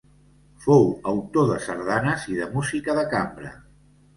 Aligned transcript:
Fou 0.63 0.87
autor 1.11 1.45
de 1.53 1.57
sardanes 1.67 2.27
i 2.33 2.39
de 2.41 2.49
música 2.57 2.99
de 3.03 3.05
cambra. 3.13 3.57